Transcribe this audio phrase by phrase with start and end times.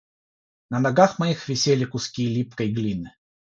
[0.71, 3.11] На ногах моих висели куски липкой глины